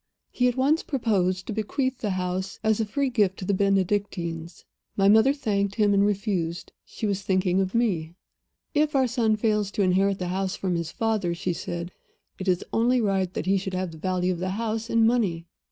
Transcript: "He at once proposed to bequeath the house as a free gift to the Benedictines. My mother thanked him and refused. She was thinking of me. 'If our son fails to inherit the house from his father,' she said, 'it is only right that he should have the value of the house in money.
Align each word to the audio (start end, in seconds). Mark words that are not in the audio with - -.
"He 0.31 0.47
at 0.47 0.57
once 0.57 0.81
proposed 0.81 1.45
to 1.45 1.53
bequeath 1.53 1.99
the 1.99 2.09
house 2.09 2.57
as 2.63 2.79
a 2.79 2.85
free 2.87 3.11
gift 3.11 3.37
to 3.37 3.45
the 3.45 3.53
Benedictines. 3.53 4.65
My 4.97 5.07
mother 5.07 5.31
thanked 5.31 5.75
him 5.75 5.93
and 5.93 6.03
refused. 6.03 6.71
She 6.83 7.05
was 7.05 7.21
thinking 7.21 7.61
of 7.61 7.75
me. 7.75 8.15
'If 8.73 8.95
our 8.95 9.05
son 9.05 9.35
fails 9.35 9.69
to 9.73 9.83
inherit 9.83 10.17
the 10.17 10.29
house 10.29 10.55
from 10.55 10.73
his 10.73 10.91
father,' 10.91 11.35
she 11.35 11.53
said, 11.53 11.91
'it 12.39 12.47
is 12.47 12.65
only 12.73 12.99
right 12.99 13.31
that 13.35 13.45
he 13.45 13.57
should 13.57 13.75
have 13.75 13.91
the 13.91 13.99
value 13.99 14.33
of 14.33 14.39
the 14.39 14.49
house 14.57 14.89
in 14.89 15.05
money. 15.05 15.45